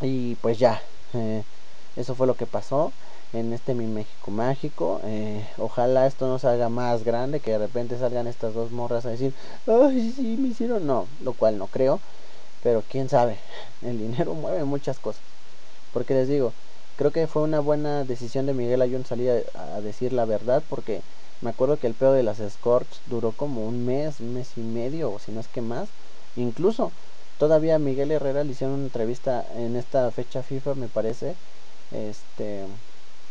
y 0.00 0.36
pues 0.36 0.58
ya, 0.58 0.82
eh, 1.14 1.44
eso 1.96 2.14
fue 2.14 2.26
lo 2.26 2.36
que 2.36 2.46
pasó 2.46 2.92
en 3.32 3.52
este 3.52 3.74
Mi 3.74 3.86
México 3.86 4.30
Mágico. 4.30 5.00
Eh, 5.04 5.46
ojalá 5.58 6.06
esto 6.06 6.26
no 6.26 6.38
salga 6.38 6.68
más 6.68 7.04
grande, 7.04 7.40
que 7.40 7.52
de 7.52 7.58
repente 7.58 7.98
salgan 7.98 8.26
estas 8.26 8.54
dos 8.54 8.70
morras 8.72 9.06
a 9.06 9.10
decir, 9.10 9.34
ay, 9.66 10.10
sí, 10.12 10.36
me 10.38 10.48
hicieron, 10.48 10.86
no, 10.86 11.08
lo 11.20 11.34
cual 11.34 11.58
no 11.58 11.68
creo, 11.68 12.00
pero 12.62 12.84
quién 12.88 13.08
sabe, 13.08 13.40
el 13.82 13.98
dinero 13.98 14.34
mueve 14.36 14.64
muchas 14.64 15.00
cosas. 15.00 15.24
Porque 15.92 16.14
les 16.14 16.28
digo, 16.28 16.54
creo 16.96 17.12
que 17.12 17.26
fue 17.26 17.42
una 17.42 17.60
buena 17.60 18.04
decisión 18.04 18.46
de 18.46 18.54
Miguel 18.54 18.82
Ayun 18.82 19.04
salir 19.04 19.46
a, 19.54 19.80
decir 19.80 20.12
la 20.12 20.24
verdad 20.24 20.62
porque 20.68 21.02
me 21.40 21.50
acuerdo 21.50 21.78
que 21.78 21.86
el 21.86 21.94
pedo 21.94 22.12
de 22.12 22.22
las 22.22 22.40
escorts 22.40 23.02
duró 23.06 23.32
como 23.32 23.66
un 23.66 23.84
mes, 23.84 24.20
un 24.20 24.32
mes 24.32 24.56
y 24.56 24.62
medio 24.62 25.12
o 25.12 25.18
si 25.18 25.32
no 25.32 25.40
es 25.40 25.48
que 25.48 25.62
más. 25.62 25.92
Incluso 26.36 26.92
todavía 27.38 27.78
Miguel 27.78 28.10
Herrera 28.10 28.44
le 28.44 28.52
hicieron 28.52 28.76
una 28.76 28.84
entrevista 28.84 29.44
en 29.56 29.76
esta 29.76 30.10
fecha 30.10 30.42
FIFA 30.42 30.74
me 30.74 30.88
parece, 30.88 31.36
este 31.90 32.66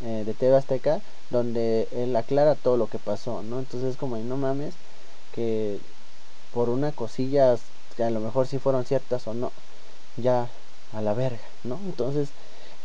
eh, 0.01 0.23
de 0.25 0.33
TV 0.33 0.55
Azteca, 0.55 1.01
donde 1.29 1.87
él 1.91 2.15
aclara 2.15 2.55
todo 2.55 2.75
lo 2.75 2.87
que 2.87 2.99
pasó, 2.99 3.43
¿no? 3.43 3.59
Entonces 3.59 3.97
como 3.97 4.17
no 4.17 4.35
mames 4.37 4.77
que 5.31 5.79
por 6.51 6.69
una 6.69 6.91
cosilla 6.91 7.55
que 7.95 8.03
a 8.03 8.09
lo 8.09 8.19
mejor 8.19 8.47
si 8.47 8.59
fueron 8.59 8.85
ciertas 8.85 9.27
o 9.27 9.33
no, 9.33 9.53
ya 10.17 10.49
a 10.91 11.01
la 11.01 11.13
verga, 11.13 11.43
¿no? 11.63 11.79
Entonces 11.85 12.33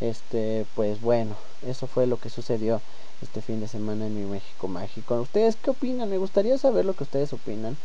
este, 0.00 0.66
pues 0.74 1.00
bueno, 1.00 1.36
eso 1.66 1.86
fue 1.86 2.06
lo 2.06 2.18
que 2.18 2.28
sucedió 2.28 2.80
este 3.22 3.40
fin 3.40 3.60
de 3.60 3.68
semana 3.68 4.06
en 4.06 4.14
mi 4.14 4.24
México 4.24 4.68
Mágico. 4.68 5.20
¿Ustedes 5.20 5.56
qué 5.56 5.70
opinan? 5.70 6.10
Me 6.10 6.18
gustaría 6.18 6.58
saber 6.58 6.84
lo 6.84 6.94
que 6.94 7.04
ustedes 7.04 7.32
opinan. 7.32 7.76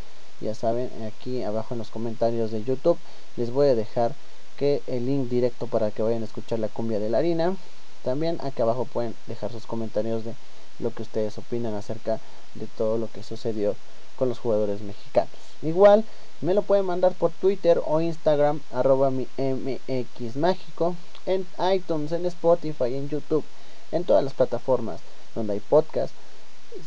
Ya 0.41 0.56
saben, 0.56 0.89
aquí 1.04 1.43
abajo 1.43 1.74
en 1.74 1.78
los 1.78 1.89
comentarios 1.89 2.52
de 2.52 2.63
YouTube 2.63 2.97
les 3.38 3.52
voy 3.52 3.67
a 3.67 3.76
dejar 3.76 4.13
que 4.58 4.82
el 4.88 5.06
link 5.06 5.30
directo 5.30 5.67
para 5.67 5.91
que 5.91 6.02
vayan 6.02 6.24
a 6.24 6.26
escuchar 6.26 6.60
la 6.60 6.67
cumbia 6.67 7.00
de 7.00 7.10
la 7.10 7.19
harina. 7.19 7.56
También 8.04 8.39
aquí 8.41 8.62
abajo 8.62 8.86
pueden 8.86 9.15
dejar 9.28 9.52
sus 9.52 9.65
comentarios 9.65 10.26
de 10.26 10.34
lo 10.80 10.91
que 10.91 11.04
ustedes 11.04 11.38
opinan 11.38 11.76
acerca 11.76 12.19
de 12.56 12.65
todo 12.78 12.97
lo 12.97 13.08
que 13.12 13.24
sucedió 13.24 13.76
con 14.17 14.30
los 14.30 14.39
jugadores 14.39 14.82
mexicanos. 14.82 15.32
Igual 15.62 16.04
me 16.41 16.54
lo 16.56 16.63
pueden 16.63 16.86
mandar 16.86 17.13
por 17.13 17.32
Twitter 17.32 17.82
o 17.86 18.01
Instagram 18.01 18.62
arroba 18.73 19.12
mi 19.12 19.27
mx 19.38 20.36
mágico 20.36 20.95
en 21.25 21.45
iTunes, 21.71 22.12
en 22.12 22.25
Spotify, 22.25 22.95
en 22.95 23.10
YouTube, 23.10 23.45
en 23.91 24.04
todas 24.04 24.23
las 24.23 24.34
plataformas 24.34 24.99
donde 25.36 25.54
hay 25.54 25.60
podcast. 25.60 26.13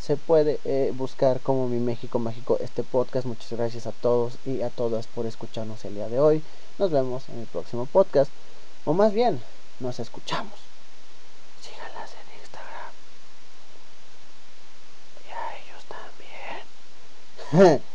Se 0.01 0.17
puede 0.17 0.59
eh, 0.65 0.93
buscar 0.97 1.41
como 1.41 1.69
Mi 1.69 1.79
México 1.79 2.19
Mágico 2.19 2.59
este 2.61 2.83
podcast. 2.83 3.27
Muchas 3.27 3.53
gracias 3.53 3.87
a 3.87 3.93
todos 3.93 4.39
y 4.45 4.63
a 4.63 4.71
todas 4.71 5.07
por 5.07 5.27
escucharnos 5.27 5.85
el 5.85 5.95
día 5.95 6.09
de 6.09 6.19
hoy. 6.19 6.43
Nos 6.79 6.91
vemos 6.91 7.29
en 7.29 7.39
el 7.39 7.47
próximo 7.47 7.87
podcast. 7.87 8.31
O 8.85 8.93
más 8.93 9.13
bien, 9.13 9.41
nos 9.81 10.01
escuchamos. 10.01 10.55
Síganlas 11.61 12.11
en 12.13 12.41
Instagram. 12.41 12.93
Y 15.29 15.33
a 15.33 15.59
ellos 15.59 15.85
también. 17.51 17.83